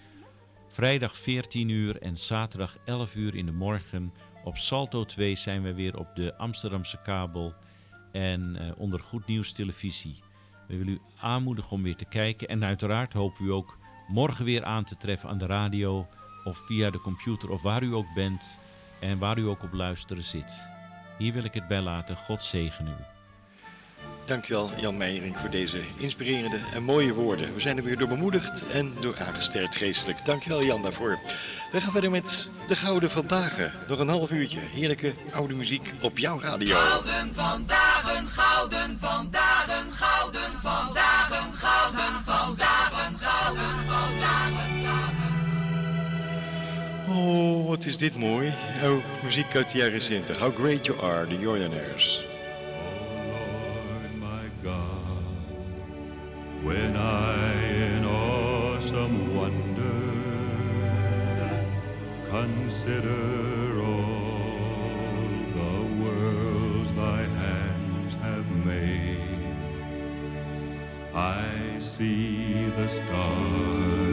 Vrijdag 0.78 1.16
14 1.16 1.68
uur 1.68 2.02
en 2.02 2.16
zaterdag 2.16 2.76
11 2.84 3.14
uur 3.14 3.34
in 3.34 3.46
de 3.46 3.52
morgen. 3.52 4.12
Op 4.44 4.56
Salto 4.56 5.04
2 5.04 5.36
zijn 5.36 5.62
we 5.62 5.74
weer 5.74 5.98
op 5.98 6.14
de 6.14 6.36
Amsterdamse 6.36 6.98
kabel 7.02 7.54
en 8.12 8.56
eh, 8.56 8.72
onder 8.76 9.00
Goed 9.00 9.26
Nieuws 9.26 9.52
Televisie. 9.52 10.22
We 10.68 10.76
willen 10.76 10.92
u 10.92 11.00
aanmoedigen 11.20 11.70
om 11.70 11.82
weer 11.82 11.96
te 11.96 12.04
kijken 12.04 12.48
en 12.48 12.64
uiteraard 12.64 13.12
hopen 13.12 13.44
we 13.44 13.50
u 13.50 13.52
ook 13.52 13.78
morgen 14.08 14.44
weer 14.44 14.64
aan 14.64 14.84
te 14.84 14.96
treffen 14.96 15.28
aan 15.28 15.38
de 15.38 15.46
radio 15.46 16.06
of 16.44 16.58
via 16.66 16.90
de 16.90 17.00
computer 17.00 17.50
of 17.50 17.62
waar 17.62 17.82
u 17.82 17.94
ook 17.94 18.14
bent 18.14 18.58
en 19.00 19.18
waar 19.18 19.38
u 19.38 19.46
ook 19.46 19.62
op 19.62 19.72
luisteren 19.72 20.22
zit. 20.24 20.68
Hier 21.18 21.32
wil 21.32 21.44
ik 21.44 21.54
het 21.54 21.68
bij 21.68 21.80
laten. 21.80 22.16
God 22.16 22.42
zegen 22.42 22.86
u. 22.86 23.17
Dankjewel 24.28 24.70
Jan 24.76 24.96
Meijering 24.96 25.36
voor 25.36 25.50
deze 25.50 25.78
inspirerende 25.96 26.58
en 26.74 26.82
mooie 26.82 27.12
woorden. 27.14 27.54
We 27.54 27.60
zijn 27.60 27.76
er 27.76 27.82
weer 27.82 27.96
door 27.98 28.08
bemoedigd 28.08 28.66
en 28.66 28.94
door 29.00 29.18
aangesterkt 29.18 29.76
geestelijk. 29.76 30.24
Dankjewel 30.24 30.64
Jan 30.64 30.82
daarvoor. 30.82 31.18
We 31.72 31.80
gaan 31.80 31.92
verder 31.92 32.10
met 32.10 32.50
de 32.66 32.76
Gouden 32.76 33.10
Vandaag. 33.10 33.58
Nog 33.88 33.98
een 33.98 34.08
half 34.08 34.30
uurtje 34.30 34.58
heerlijke 34.60 35.14
oude 35.32 35.54
muziek 35.54 35.92
op 36.02 36.18
jouw 36.18 36.40
radio. 36.40 36.76
Gouden 36.76 37.34
vandaag, 37.34 38.00
gouden 38.26 38.98
vandaag, 38.98 39.66
gouden 39.90 40.40
vandaag, 40.60 41.28
gouden 41.52 42.24
vandaag, 42.24 43.12
gouden 43.20 43.86
vandaag. 43.86 44.52
Oh, 47.08 47.68
wat 47.68 47.84
is 47.84 47.96
dit 47.96 48.16
mooi. 48.16 48.54
Oh, 48.84 49.24
muziek 49.24 49.56
uit 49.56 49.72
de 49.72 49.78
jaren 49.78 50.02
70. 50.02 50.38
How 50.38 50.56
great 50.56 50.86
you 50.86 51.00
are, 51.00 51.26
the 51.26 51.38
Jordanaires. 51.38 52.27
When 56.62 56.96
I 56.96 57.52
in 57.64 58.04
awesome 58.04 59.36
wonder 59.36 60.28
consider 62.30 63.80
all 63.80 64.38
the 65.54 65.74
worlds 66.02 66.90
thy 66.92 67.22
hands 67.22 68.14
have 68.14 68.48
made, 68.66 69.56
I 71.14 71.78
see 71.80 72.68
the 72.76 72.88
stars, 72.88 74.07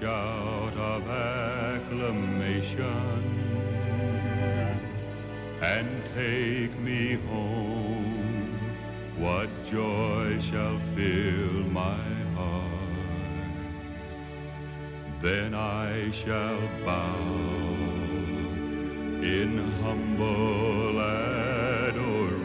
shout 0.00 0.76
of 0.76 1.06
acclamation 1.10 2.70
and 5.60 6.02
take 6.14 6.78
me 6.78 7.18
home. 7.28 8.58
What 9.18 9.50
joy 9.64 10.38
shall 10.40 10.78
fill 10.96 11.64
my 11.68 12.02
heart? 12.34 12.64
Then 15.20 15.54
I 15.54 16.10
shall 16.12 16.60
bow 16.86 17.14
in 19.22 19.58
humble 19.82 20.98
adoration 20.98 22.40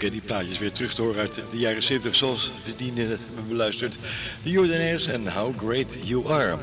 Die 0.00 0.20
plaatjes 0.20 0.58
weer 0.58 0.72
terug 0.72 0.94
te 0.94 1.02
horen 1.02 1.20
uit 1.20 1.34
de 1.50 1.58
jaren 1.58 1.82
70 1.82 2.16
zoals 2.16 2.50
we 2.64 2.76
die 2.76 2.92
hebben 2.94 3.18
beluisterd. 3.48 3.96
De 4.42 4.50
Jordanaires 4.50 5.06
en 5.06 5.32
How 5.32 5.58
Great 5.58 5.96
You 6.04 6.32
Are. 6.32 6.58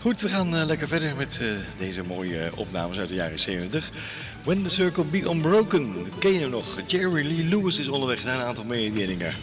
Goed, 0.00 0.20
we 0.20 0.28
gaan 0.28 0.56
eh, 0.56 0.64
lekker 0.64 0.88
verder 0.88 1.16
met 1.16 1.38
eh, 1.40 1.46
deze 1.78 2.02
mooie 2.02 2.38
eh, 2.38 2.58
opnames 2.58 2.98
uit 2.98 3.08
de 3.08 3.14
jaren 3.14 3.38
70. 3.38 3.90
When 4.44 4.62
the 4.62 4.70
Circle 4.70 5.04
Be 5.04 5.18
Unbroken, 5.18 6.06
ken 6.18 6.32
je 6.32 6.48
nog. 6.48 6.78
Jerry 6.86 7.26
Lee 7.26 7.44
Lewis 7.44 7.78
is 7.78 7.88
onderweg 7.88 8.24
naar 8.24 8.38
een 8.38 8.44
aantal 8.46 8.64
mededelingen. 8.64 9.34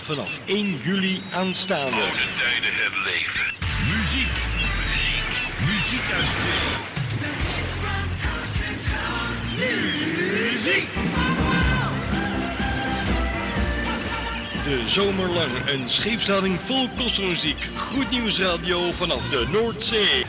Vanaf 0.00 0.40
1 0.44 0.80
juli 0.82 1.20
aanstaande. 1.32 1.96
Oude 1.96 2.18
tijden 2.36 2.72
herleven. 2.72 3.54
Muziek, 3.88 4.36
muziek, 4.76 5.30
muziek 5.66 6.12
uit. 6.12 6.91
Muziek. 9.62 10.88
De 14.64 14.82
zomerlang 14.86 15.50
een 15.66 15.88
scheepslading 15.90 16.60
vol 16.60 16.88
kostenmuziek. 16.96 17.68
Goed 17.76 18.10
nieuws 18.10 18.38
radio 18.38 18.92
vanaf 18.92 19.28
de 19.28 19.46
Noordzee. 19.52 20.24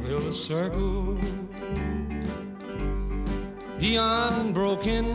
Will 0.03 0.19
the 0.19 0.33
circle 0.33 1.17
be 3.79 3.95
unbroken 3.95 5.05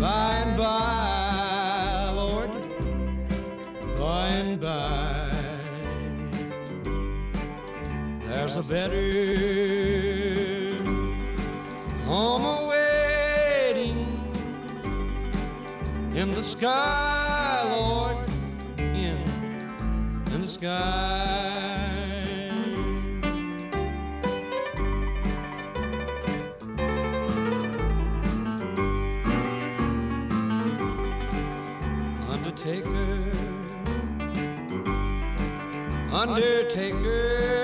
by 0.00 0.30
and 0.44 0.56
by, 0.56 2.10
Lord, 2.14 2.50
by 3.98 4.28
and 4.28 4.60
by? 4.60 5.30
There's 8.26 8.56
a 8.56 8.62
better 8.62 9.93
in 16.24 16.30
the 16.30 16.42
sky, 16.42 17.62
Lord, 17.68 18.16
in 18.78 19.18
in 20.32 20.40
the 20.40 20.46
sky. 20.46 20.94
Undertaker, 32.30 33.32
Undertaker, 36.10 37.63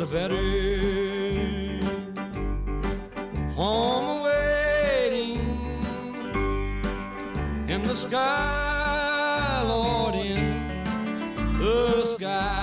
a 0.00 0.06
better 0.06 0.34
waiting 4.22 5.40
in 7.66 7.82
the 7.82 7.94
sky, 7.94 9.62
Lord, 9.66 10.14
in 10.14 10.64
the 11.58 12.06
sky. 12.06 12.58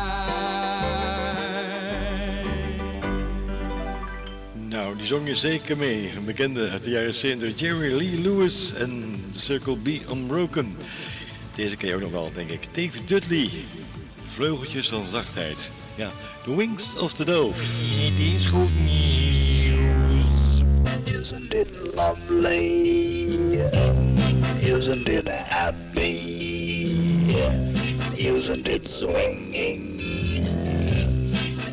Nou, 4.54 4.98
die 4.98 5.06
zong 5.06 5.28
je 5.28 5.36
zeker 5.36 5.78
mee. 5.78 6.12
Een 6.16 6.26
bekende 6.26 6.70
uit 6.70 6.84
de 6.84 6.90
jaren 6.90 7.14
70, 7.14 7.60
Jerry 7.60 7.96
Lee 7.96 8.22
Lewis 8.22 8.74
en 8.74 9.22
The 9.32 9.40
Circle 9.40 9.78
Be 9.78 10.02
Unbroken. 10.12 10.78
Deze 11.56 11.76
ken 11.76 11.88
je 11.88 11.96
ook 11.96 12.02
nog 12.02 12.12
wel, 12.12 12.32
denk 12.34 12.50
ik. 12.50 12.68
Dave 12.72 13.04
Dudley, 13.06 13.50
Vleugeltjes 14.34 14.90
van 14.90 15.06
Zachtheid. 15.12 15.70
Ja, 15.98 16.10
The 16.44 16.52
Wings 16.52 16.98
of 16.98 17.16
the 17.16 17.24
Dove. 17.24 17.56
Isn't 21.08 21.54
it 21.54 21.96
lovely? 21.96 23.26
Isn't 24.60 25.08
it 25.08 25.28
happy? 25.28 26.58
Isn't 28.18 28.68
it 28.68 28.90
swinging? 28.90 29.96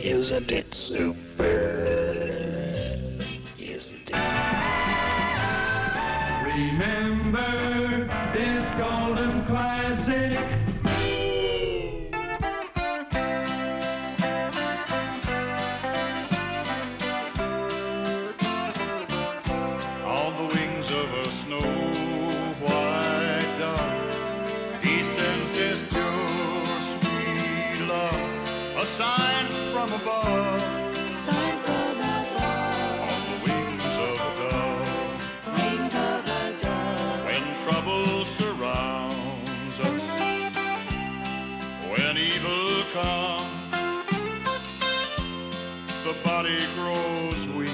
Isn't 0.00 0.52
it 0.52 0.72
super? 0.72 2.01
Body 46.52 46.64
grows 46.74 47.46
weak 47.56 47.70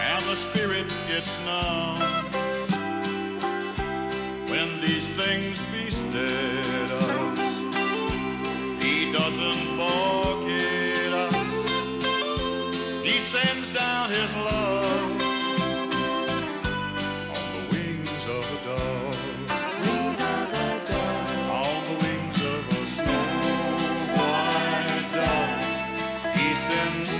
and 0.00 0.24
the 0.26 0.36
spirit 0.36 0.86
gets 1.08 1.44
numb. 1.44 1.98
When 4.48 4.80
these 4.80 5.08
things 5.08 5.58
bestead 5.72 6.74
us, 6.74 6.83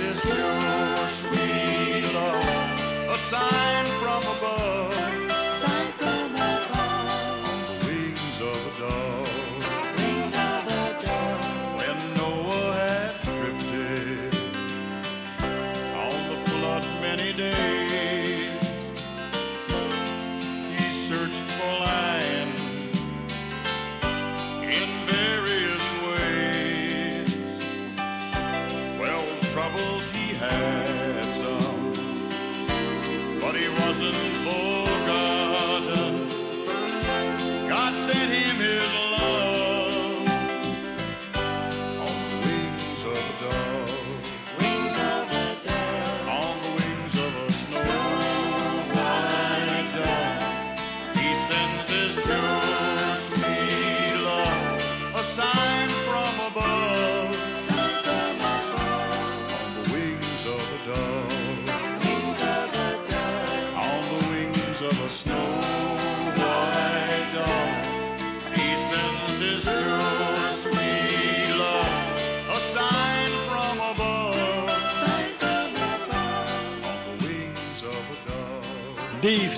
is 0.05 0.21
blue. 0.21 0.84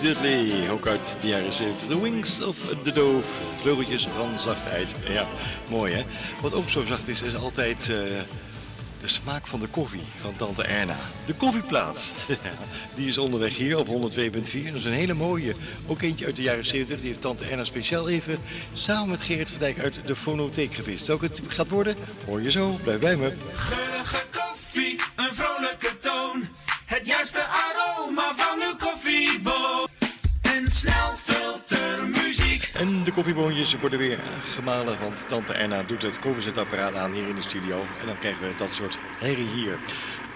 Dave 0.02 0.72
ook 0.72 0.88
uit 0.88 1.16
de 1.22 1.28
jaren 1.28 1.54
70. 1.54 1.88
The 1.88 2.02
Wings 2.02 2.42
of 2.42 2.58
the 2.84 2.94
Dove. 2.94 3.28
Vleugeltjes 3.62 4.08
van 4.08 4.40
zachtheid. 4.40 4.88
Ja, 5.10 5.26
mooi 5.70 5.94
hè. 5.94 6.04
Wat 6.42 6.54
ook 6.54 6.70
zo 6.70 6.86
zacht 6.86 7.08
is, 7.08 7.22
is 7.22 7.36
altijd 7.36 7.82
eh, 7.82 7.98
de 9.02 9.08
smaak 9.08 9.48
van 9.48 9.60
de 9.60 9.68
koffie 9.68 10.04
van 10.22 10.36
Tante 10.38 10.64
Erna. 10.64 10.96
De 11.26 11.34
koffieplaat. 11.34 12.04
Die 12.96 13.08
is 13.08 13.18
onderweg 13.18 13.56
hier 13.56 13.78
op 13.78 13.88
102.4. 13.88 13.92
Dat 13.92 14.74
is 14.74 14.86
een 14.86 14.92
hele 14.92 15.14
mooie. 15.14 15.56
Ook 15.88 16.02
eentje 16.02 16.26
uit 16.26 16.36
de 16.36 16.42
jaren 16.42 16.66
70. 16.66 17.00
Die 17.00 17.08
heeft 17.08 17.22
Tante 17.22 17.44
Erna 17.46 17.64
speciaal 17.64 18.10
even 18.10 18.40
samen 18.74 19.10
met 19.10 19.22
Gerrit 19.22 19.50
van 19.50 19.60
Dijk 19.60 19.80
uit 19.80 20.00
de 20.06 20.16
fonotheek 20.16 20.74
gevist. 20.74 21.08
Welke 21.08 21.26
het 21.26 21.42
gaat 21.48 21.70
worden, 21.70 21.96
hoor 22.26 22.42
je 22.42 22.52
zo. 22.52 22.78
Blijf 22.84 23.00
bij 23.00 23.16
me. 23.16 23.34
Geurige 23.54 24.24
koffie, 24.32 25.00
een 25.16 25.34
vrolijke 25.34 25.98
toon. 25.98 26.48
Het 26.86 27.08
juiste 27.08 27.46
aroma 27.46 28.07
de 33.08 33.14
koffieboontjes 33.14 33.76
worden 33.80 34.00
weer 34.00 34.20
gemalen, 34.44 35.00
want 35.00 35.28
tante 35.28 35.54
Erna 35.54 35.84
doet 35.84 36.02
het 36.02 36.20
koffiezetapparaat 36.20 36.96
aan 36.96 37.12
hier 37.12 37.28
in 37.28 37.36
de 37.36 37.42
studio. 37.42 37.86
En 38.00 38.06
dan 38.06 38.20
krijgen 38.20 38.48
we 38.48 38.56
dat 38.58 38.70
soort 38.72 38.98
herrie 39.20 39.48
hier. 39.48 39.78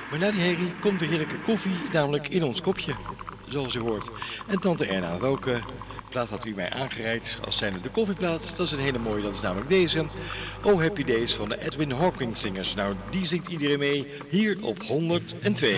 Maar 0.09 0.19
na 0.19 0.31
die 0.31 0.41
herrie 0.41 0.73
komt 0.79 0.99
de 0.99 1.05
heerlijke 1.05 1.39
koffie, 1.39 1.75
namelijk 1.93 2.27
in 2.27 2.43
ons 2.43 2.61
kopje, 2.61 2.93
zoals 3.47 3.75
u 3.75 3.79
hoort. 3.79 4.09
En 4.47 4.59
tante 4.59 4.85
Erna, 4.85 5.19
welke 5.19 5.59
plaat 6.09 6.29
had 6.29 6.45
u 6.45 6.53
mij 6.55 6.69
aangereikt 6.69 7.39
als 7.45 7.57
zijnde 7.57 7.79
de 7.79 7.89
koffieplaat? 7.89 8.53
Dat 8.57 8.65
is 8.65 8.71
een 8.71 8.79
hele 8.79 8.99
mooie, 8.99 9.21
dat 9.21 9.33
is 9.33 9.41
namelijk 9.41 9.69
deze. 9.69 10.05
Oh 10.63 10.81
Happy 10.81 11.03
Days 11.03 11.33
van 11.33 11.49
de 11.49 11.65
Edwin 11.65 11.91
Hawkins 11.91 12.39
Singers. 12.39 12.75
Nou, 12.75 12.95
die 13.09 13.25
zingt 13.25 13.47
iedereen 13.47 13.79
mee 13.79 14.07
hier 14.29 14.57
op 14.61 14.83
102. 14.83 15.75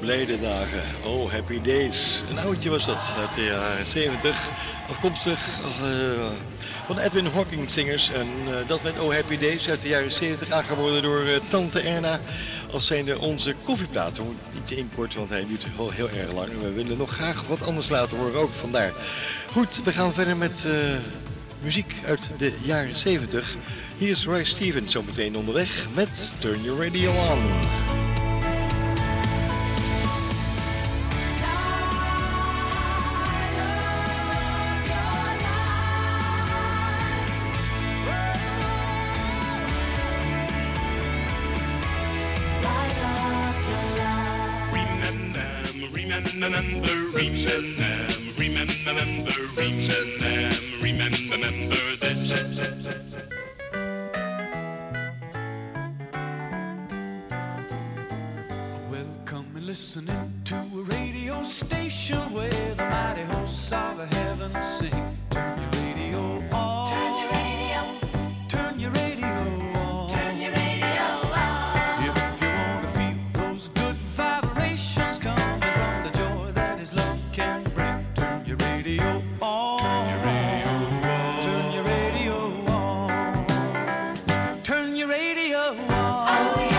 Blijde 0.00 0.40
dagen. 0.40 0.82
Oh, 1.04 1.30
happy 1.30 1.60
days. 1.62 2.22
Een 2.30 2.38
oudje 2.38 2.70
was 2.70 2.86
dat, 2.86 3.14
uit 3.18 3.34
de 3.34 3.44
jaren 3.44 3.86
70. 3.86 4.50
Afkomstig 4.90 5.60
eh, 5.60 6.30
van 6.86 6.98
Edwin 6.98 7.26
Hawking 7.26 7.70
Singers. 7.70 8.10
En 8.10 8.26
eh, 8.46 8.68
dat 8.68 8.82
met 8.82 8.98
Oh, 8.98 9.12
happy 9.12 9.38
days 9.38 9.68
uit 9.68 9.82
de 9.82 9.88
jaren 9.88 10.12
70. 10.12 10.50
Aangeboden 10.50 11.02
door 11.02 11.20
eh, 11.20 11.40
Tante 11.48 11.80
Erna. 11.80 12.20
Als 12.72 12.86
zijnde 12.86 13.18
onze 13.18 13.54
koffieplaat. 13.62 14.16
We 14.16 14.22
niet 14.52 14.66
te 14.66 14.76
inkorten, 14.76 15.18
want 15.18 15.30
hij 15.30 15.46
duurt 15.46 15.76
wel 15.76 15.90
heel 15.90 16.10
erg 16.10 16.32
lang. 16.32 16.48
En 16.48 16.62
we 16.62 16.72
willen 16.72 16.98
nog 16.98 17.10
graag 17.10 17.42
wat 17.46 17.66
anders 17.66 17.88
laten 17.88 18.16
horen 18.16 18.40
ook, 18.40 18.50
vandaar. 18.50 18.92
Goed, 19.50 19.80
we 19.84 19.92
gaan 19.92 20.12
verder 20.12 20.36
met 20.36 20.64
muziek 21.62 21.94
uit 22.06 22.30
de 22.38 22.52
jaren 22.62 22.96
70. 22.96 23.56
Hier 23.98 24.10
is 24.10 24.24
Roy 24.24 24.44
Stevens 24.44 24.92
zo 24.92 25.02
meteen 25.02 25.36
onderweg 25.36 25.86
met 25.94 26.34
Turn 26.40 26.62
Your 26.62 26.84
Radio 26.84 27.10
On. 27.10 27.85
Radio 85.88 86.75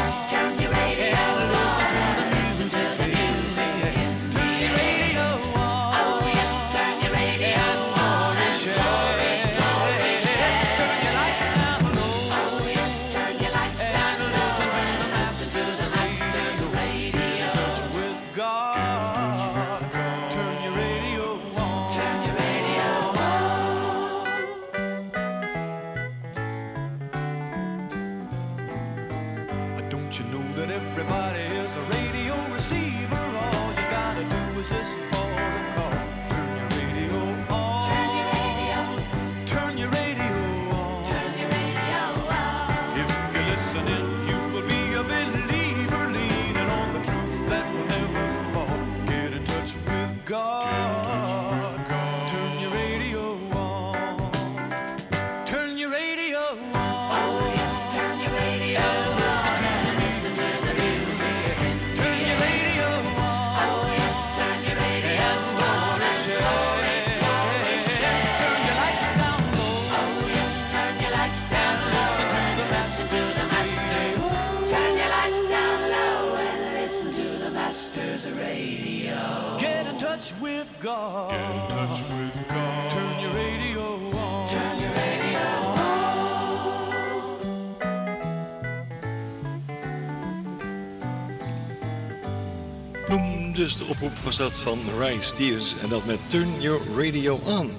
dus 93.68 93.78
de 93.78 93.86
oproep 93.86 94.18
was 94.18 94.38
dat 94.38 94.59
van 94.59 94.80
Ryan 94.97 95.24
Stevens 95.24 95.76
en 95.82 95.89
dat 95.89 96.05
met 96.05 96.30
Turn 96.30 96.61
Your 96.61 96.82
Radio 96.95 97.39
On. 97.43 97.72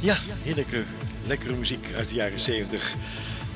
Ja, 0.00 0.16
heerlijke, 0.42 0.84
lekkere 1.26 1.54
muziek 1.54 1.86
uit 1.96 2.08
de 2.08 2.14
jaren 2.14 2.40
70. 2.40 2.94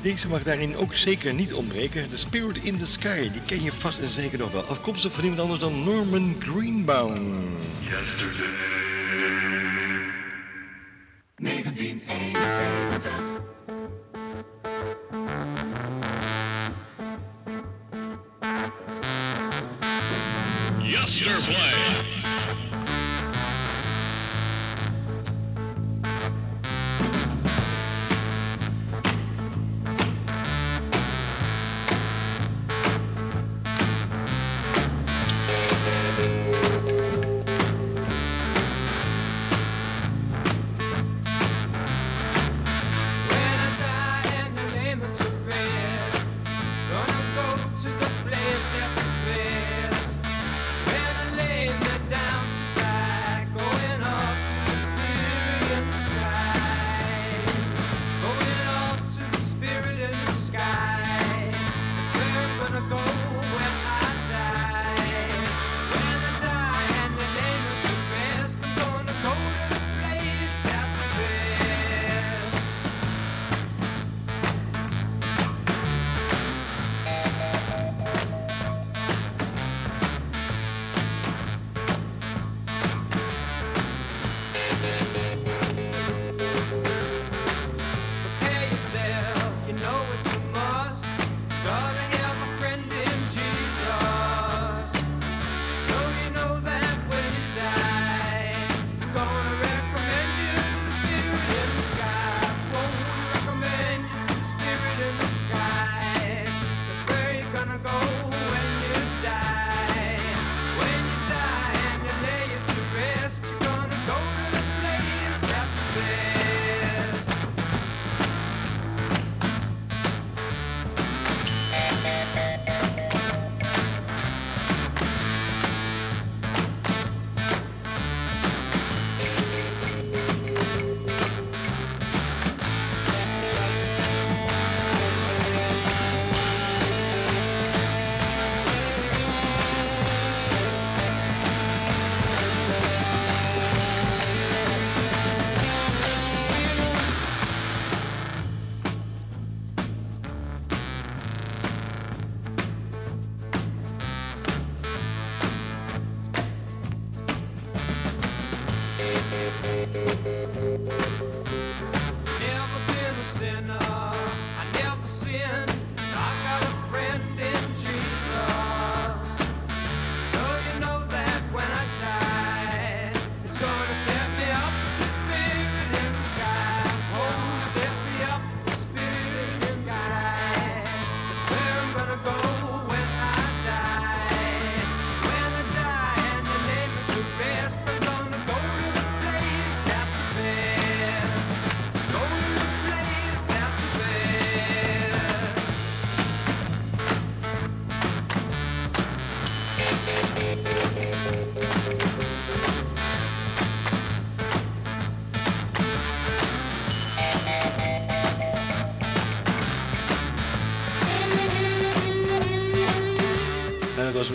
Deze 0.01 0.27
mag 0.27 0.43
daarin 0.43 0.77
ook 0.77 0.95
zeker 0.95 1.33
niet 1.33 1.53
ontbreken. 1.53 2.09
The 2.09 2.17
Spirit 2.17 2.57
in 2.57 2.77
the 2.77 2.85
Sky, 2.85 3.31
die 3.31 3.41
ken 3.45 3.63
je 3.63 3.71
vast 3.71 3.99
en 3.99 4.09
zeker 4.09 4.39
nog 4.39 4.51
wel. 4.51 4.61
Afkomstig 4.61 5.11
van 5.11 5.23
iemand 5.23 5.41
anders 5.41 5.59
dan 5.59 5.83
Norman 5.83 6.35
Greenbaum. 6.39 7.43
1971. 11.35 13.34
Yesterday. 21.47 21.74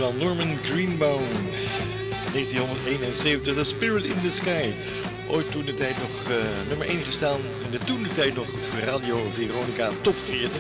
Norman 0.09 0.59
Greenbaum. 0.65 1.23
1971, 2.33 3.55
The 3.55 3.65
Spirit 3.65 4.05
in 4.05 4.21
the 4.23 4.31
Sky. 4.31 4.73
Ooit 5.29 5.51
toen 5.51 5.65
de 5.65 5.75
tijd 5.75 5.97
nog 6.01 6.29
eh, 6.29 6.69
nummer 6.69 6.87
1 6.87 7.05
gestaan. 7.05 7.41
In 7.65 7.71
de 7.71 7.79
toen 7.79 8.03
de 8.03 8.09
tijd 8.09 8.35
nog 8.35 8.49
Radio 8.85 9.31
Veronica 9.33 9.91
Top 10.01 10.15
40. 10.25 10.51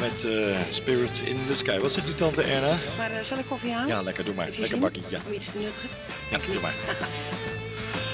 Met 0.00 0.24
eh, 0.24 0.56
Spirit 0.70 1.22
in 1.24 1.38
the 1.46 1.54
Sky. 1.54 1.78
Wat 1.78 1.92
zegt 1.92 2.08
u 2.08 2.14
tante 2.14 2.42
Erna? 2.42 2.78
Maar 2.96 3.10
eh, 3.10 3.24
zal 3.24 3.38
ik 3.38 3.44
koffie 3.48 3.72
halen? 3.72 3.88
Ja, 3.88 4.02
lekker, 4.02 4.24
doe 4.24 4.34
maar. 4.34 4.46
Lekker 4.46 4.66
zin? 4.66 4.80
bakkie, 4.80 5.02
ja. 5.08 5.18
Om 5.26 5.32
iets 5.32 5.50
te 5.50 5.58
nuttigen? 5.58 5.88
Ja, 6.30 6.38
doe 6.52 6.60
maar. 6.60 6.74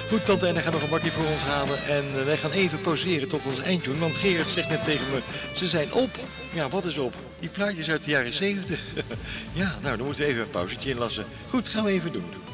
Goed, 0.08 0.24
tante 0.24 0.46
Erna 0.46 0.60
gaat 0.60 0.72
nog 0.72 0.82
een 0.82 0.88
bakje 0.88 1.10
voor 1.10 1.26
ons 1.26 1.40
halen. 1.40 1.86
En 1.86 2.04
eh, 2.18 2.24
wij 2.24 2.36
gaan 2.36 2.50
even 2.50 2.80
pauzeren 2.80 3.28
tot 3.28 3.46
ons 3.46 3.58
eindtune. 3.58 3.98
Want 3.98 4.16
Gerard 4.16 4.48
zegt 4.48 4.68
net 4.68 4.84
tegen 4.84 5.10
me, 5.10 5.20
ze 5.54 5.66
zijn 5.66 5.92
op. 5.92 6.10
Ja, 6.52 6.68
wat 6.68 6.84
is 6.84 6.98
op? 6.98 7.14
Die 7.40 7.48
plaatjes 7.48 7.90
uit 7.90 8.04
de 8.04 8.10
jaren 8.10 8.32
70. 8.32 8.80
ja, 9.52 9.78
nou, 9.82 9.96
dan 9.96 10.06
moeten 10.06 10.24
we 10.24 10.30
even 10.30 10.42
een 10.42 10.50
pauzetje 10.50 10.90
inlassen. 10.90 11.24
Goed, 11.50 11.68
gaan 11.68 11.84
we 11.84 11.90
even 11.90 12.12
doen. 12.12 12.47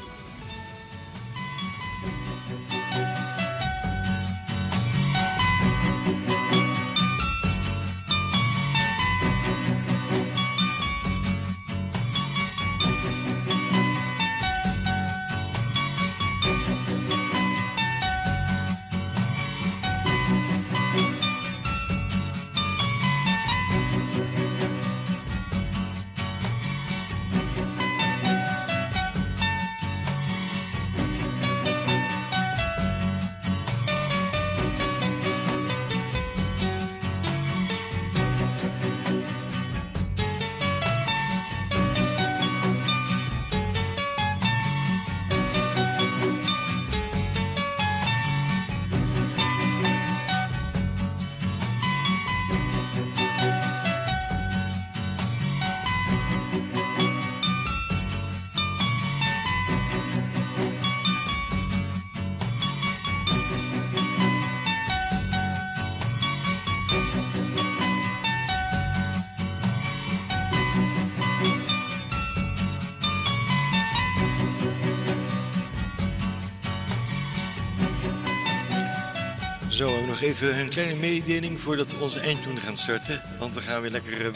Een 80.53 80.69
kleine 80.69 80.95
mededeling 81.01 81.61
voordat 81.61 81.91
we 81.91 82.03
onze 82.03 82.21
eindtune 82.21 82.61
gaan 82.61 82.77
starten. 82.77 83.23
Want 83.39 83.55
we 83.55 83.61
gaan 83.61 83.81
weer 83.83 83.91
lekker 83.91 84.27
eh, 84.27 84.33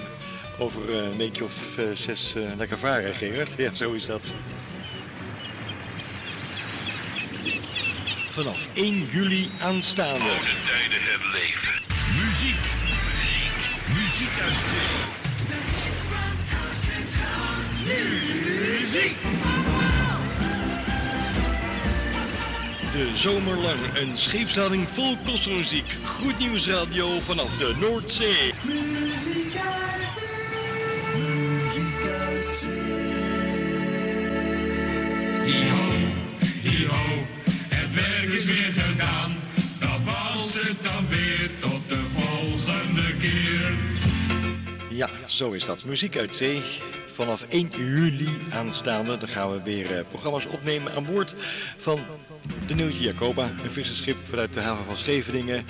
over 0.58 0.88
eh, 0.88 1.04
een 1.04 1.16
weekje 1.16 1.44
of 1.44 1.78
eh, 1.78 1.84
zes 1.94 2.34
lekker 2.56 2.78
varen, 2.78 3.14
Gerard. 3.14 3.50
Ja, 3.56 3.74
zo 3.74 3.92
is 3.92 4.06
dat. 4.06 4.32
Vanaf 8.28 8.68
1 8.74 9.08
juli 9.10 9.50
aanstaande. 9.60 10.24
tijden 10.64 11.00
herleven. 11.00 11.82
Muziek, 12.16 12.64
muziek, 13.04 13.60
muziek 13.88 14.40
uit 14.40 14.60
zee. 14.68 15.16
Muziek. 18.80 19.47
De 22.98 23.16
zomerlang 23.16 23.78
een 23.94 24.18
scheepslading 24.18 24.88
vol 24.88 25.16
kostmuziek. 25.24 25.96
Goed 26.04 26.38
nieuws 26.38 26.66
radio 26.66 27.20
vanaf 27.20 27.56
de 27.56 27.74
Noordzee. 27.80 28.52
Hi-ho, 35.44 35.90
hi-ho, 36.62 37.26
het 37.68 37.94
werk 37.94 38.32
is 38.32 38.44
weer 38.44 38.72
gedaan. 38.72 39.36
Dat 39.80 40.04
was 40.04 40.54
het 40.54 40.82
dan 40.82 41.08
weer 41.08 41.50
tot 41.58 41.88
de 41.88 42.02
volgende 42.14 43.16
keer. 43.16 43.72
Ja, 44.90 45.08
zo 45.26 45.50
is 45.50 45.64
dat. 45.64 45.84
Muziek 45.84 46.16
uit 46.16 46.34
zee. 46.34 46.62
Vanaf 47.14 47.46
1 47.48 47.70
juli 47.76 48.28
aanstaande. 48.50 49.18
Dan 49.18 49.28
gaan 49.28 49.52
we 49.52 49.62
weer 49.62 49.96
eh, 49.96 50.04
programma's 50.08 50.46
opnemen 50.46 50.92
aan 50.94 51.04
boord 51.04 51.34
van 51.78 52.00
de 52.68 52.74
Nieuwtje 52.74 53.02
Jacoba. 53.02 53.50
Een 53.64 53.70
visserschip 53.70 54.16
vanuit 54.28 54.54
de 54.54 54.60
haven 54.60 54.84
van 54.84 54.96
Scheveningen. 54.96 55.64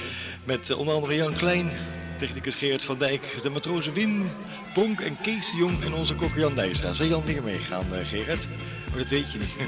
Met 0.44 0.70
eh, 0.70 0.78
onder 0.78 0.94
andere 0.94 1.14
Jan 1.14 1.34
Klein, 1.34 1.70
technicus 2.18 2.54
Geert 2.54 2.82
van 2.82 2.98
Dijk, 2.98 3.38
de 3.42 3.50
matrozen 3.50 3.92
Wim, 3.92 4.30
Bonk 4.74 5.00
en 5.00 5.16
Kees 5.22 5.50
de 5.50 5.56
Jong 5.56 5.84
en 5.84 5.94
onze 5.94 6.14
kok 6.14 6.36
Jan 6.36 6.54
Dijstra. 6.54 6.92
Zou 6.92 7.08
Jan 7.08 7.24
weer 7.24 7.42
meegaan, 7.42 7.94
eh, 7.94 8.06
Gerard? 8.06 8.46
Maar 8.88 8.98
dat 8.98 9.08
weet 9.08 9.32
je 9.32 9.38
niet. 9.38 9.48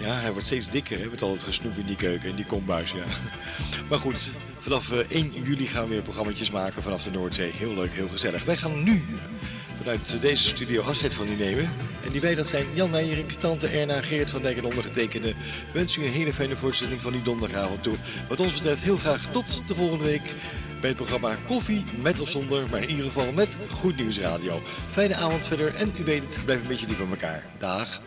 Ja, 0.00 0.12
hij 0.12 0.30
wordt 0.30 0.46
steeds 0.46 0.70
dikker, 0.70 0.98
hè, 0.98 1.06
met 1.06 1.22
al 1.22 1.32
het 1.32 1.42
gesnoep 1.42 1.76
in 1.76 1.86
die 1.86 1.96
keuken, 1.96 2.28
in 2.28 2.34
die 2.34 2.46
kombuis, 2.46 2.90
ja. 2.90 3.04
Maar 3.88 3.98
goed, 3.98 4.32
vanaf 4.58 4.92
eh, 4.92 4.98
1 5.08 5.32
juli 5.42 5.66
gaan 5.66 5.82
we 5.82 5.88
weer 5.88 6.02
programma's 6.02 6.50
maken 6.50 6.82
vanaf 6.82 7.02
de 7.02 7.10
Noordzee. 7.10 7.52
Heel 7.52 7.74
leuk, 7.74 7.92
heel 7.92 8.08
gezellig. 8.08 8.44
Wij 8.44 8.56
gaan 8.56 8.82
nu 8.82 9.04
vanuit 9.78 10.20
deze 10.20 10.48
studio 10.48 10.82
afscheid 10.82 11.14
van 11.14 11.28
u 11.28 11.34
nemen. 11.34 11.70
En 12.04 12.12
die 12.12 12.20
wij, 12.20 12.34
dat 12.34 12.46
zijn 12.46 12.66
Jan 12.74 12.90
Meijerink, 12.90 13.30
Tante 13.30 13.66
Erna, 13.66 14.02
Geert 14.02 14.30
van 14.30 14.42
Dijk 14.42 14.56
en 14.56 14.64
ondergetekende. 14.64 15.32
Wens 15.72 15.96
u 15.96 16.04
een 16.04 16.12
hele 16.12 16.32
fijne 16.32 16.56
voorstelling 16.56 17.00
van 17.00 17.12
die 17.12 17.22
donderdagavond 17.22 17.82
toe. 17.82 17.94
Wat 18.28 18.40
ons 18.40 18.52
betreft 18.52 18.82
heel 18.82 18.96
graag 18.96 19.28
tot 19.30 19.62
de 19.66 19.74
volgende 19.74 20.04
week 20.04 20.32
bij 20.80 20.88
het 20.88 20.96
programma 20.96 21.36
Koffie, 21.46 21.84
met 22.02 22.20
of 22.20 22.28
zonder, 22.28 22.64
maar 22.70 22.82
in 22.82 22.90
ieder 22.90 23.04
geval 23.04 23.32
met 23.32 23.56
Goed 23.70 23.96
Nieuws 23.96 24.18
Radio. 24.18 24.60
Fijne 24.92 25.14
avond 25.14 25.44
verder 25.44 25.74
en 25.74 25.92
u 26.00 26.04
weet 26.04 26.22
het, 26.22 26.44
blijf 26.44 26.60
een 26.60 26.68
beetje 26.68 26.86
lief 26.86 26.96
van 26.96 27.10
elkaar. 27.10 27.44
Dag. 27.58 28.00